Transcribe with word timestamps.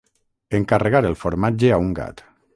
Encarregar 0.59 1.03
el 1.11 1.19
formatge 1.25 1.73
a 1.77 1.81
un 1.85 1.93
gat. 2.01 2.27